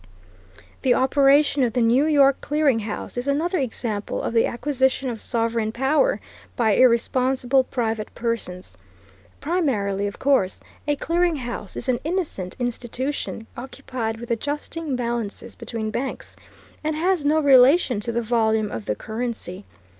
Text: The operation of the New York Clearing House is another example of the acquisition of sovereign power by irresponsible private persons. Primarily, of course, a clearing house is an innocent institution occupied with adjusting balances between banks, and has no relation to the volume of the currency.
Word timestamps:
The 0.81 0.95
operation 0.95 1.61
of 1.61 1.73
the 1.73 1.81
New 1.81 2.05
York 2.07 2.41
Clearing 2.41 2.79
House 2.79 3.17
is 3.17 3.27
another 3.27 3.59
example 3.59 4.23
of 4.23 4.33
the 4.33 4.47
acquisition 4.47 5.09
of 5.11 5.21
sovereign 5.21 5.71
power 5.71 6.19
by 6.55 6.71
irresponsible 6.71 7.65
private 7.65 8.11
persons. 8.15 8.75
Primarily, 9.39 10.07
of 10.07 10.17
course, 10.17 10.59
a 10.87 10.95
clearing 10.95 11.35
house 11.35 11.75
is 11.77 11.87
an 11.87 11.99
innocent 12.03 12.55
institution 12.57 13.45
occupied 13.55 14.19
with 14.19 14.31
adjusting 14.31 14.95
balances 14.95 15.53
between 15.53 15.91
banks, 15.91 16.35
and 16.83 16.95
has 16.95 17.23
no 17.23 17.39
relation 17.39 17.99
to 17.99 18.11
the 18.11 18.23
volume 18.23 18.71
of 18.71 18.85
the 18.85 18.95
currency. 18.95 19.65